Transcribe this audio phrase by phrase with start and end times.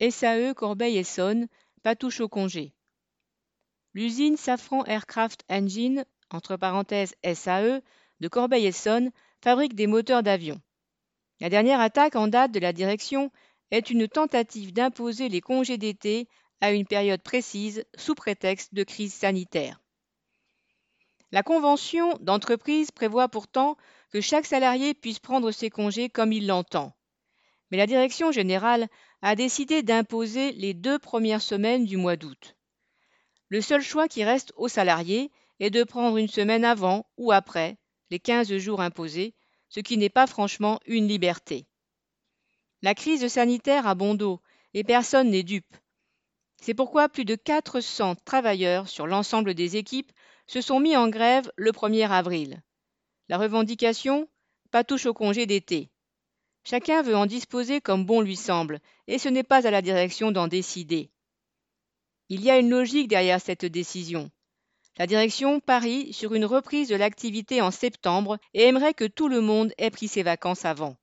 [0.00, 1.48] SAE Corbeil-Essonne,
[1.82, 2.72] patouche au congé.
[3.94, 7.80] L'usine Safran Aircraft Engine, entre parenthèses SAE,
[8.20, 9.10] de Corbeil-Essonne,
[9.42, 10.60] fabrique des moteurs d'avion.
[11.40, 13.30] La dernière attaque en date de la direction
[13.70, 16.28] est une tentative d'imposer les congés d'été
[16.60, 19.80] à une période précise sous prétexte de crise sanitaire.
[21.32, 23.76] La convention d'entreprise prévoit pourtant
[24.10, 26.94] que chaque salarié puisse prendre ses congés comme il l'entend.
[27.70, 28.88] Mais la direction générale
[29.22, 32.56] a décidé d'imposer les deux premières semaines du mois d'août.
[33.48, 35.30] Le seul choix qui reste aux salariés
[35.60, 37.76] est de prendre une semaine avant ou après
[38.10, 39.34] les 15 jours imposés,
[39.68, 41.66] ce qui n'est pas franchement une liberté.
[42.82, 44.40] La crise sanitaire a bon dos
[44.74, 45.76] et personne n'est dupe.
[46.60, 50.12] C'est pourquoi plus de 400 travailleurs sur l'ensemble des équipes
[50.46, 52.62] se sont mis en grève le 1er avril.
[53.28, 54.28] La revendication
[54.70, 55.90] Pas touche au congé d'été.
[56.64, 60.32] Chacun veut en disposer comme bon lui semble, et ce n'est pas à la direction
[60.32, 61.10] d'en décider.
[62.30, 64.30] Il y a une logique derrière cette décision.
[64.96, 69.40] La direction parie sur une reprise de l'activité en septembre et aimerait que tout le
[69.40, 70.96] monde ait pris ses vacances avant.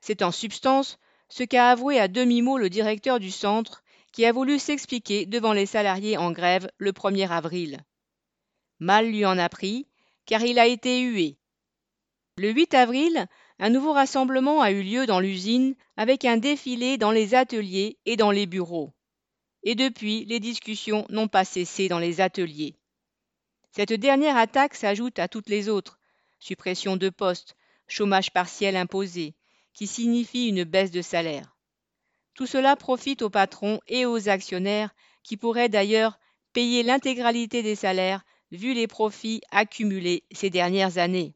[0.00, 0.98] C'est en substance
[1.28, 3.82] ce qu'a avoué à demi-mot le directeur du centre
[4.12, 7.80] qui a voulu s'expliquer devant les salariés en grève le 1er avril.
[8.80, 9.88] Mal lui en a pris,
[10.26, 11.38] car il a été hué.
[12.36, 13.26] Le 8 avril,
[13.58, 18.16] un nouveau rassemblement a eu lieu dans l'usine avec un défilé dans les ateliers et
[18.16, 18.92] dans les bureaux.
[19.62, 22.76] Et depuis, les discussions n'ont pas cessé dans les ateliers.
[23.70, 25.98] Cette dernière attaque s'ajoute à toutes les autres
[26.44, 27.56] suppression de postes,
[27.88, 29.34] chômage partiel imposé,
[29.72, 31.56] qui signifie une baisse de salaire.
[32.34, 36.18] Tout cela profite aux patrons et aux actionnaires qui pourraient d'ailleurs
[36.52, 41.34] payer l'intégralité des salaires vu les profits accumulés ces dernières années.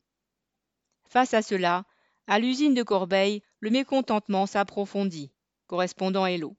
[1.09, 1.85] Face à cela,
[2.29, 5.33] à l'usine de Corbeil, le mécontentement s'approfondit.
[5.67, 6.57] Correspondant.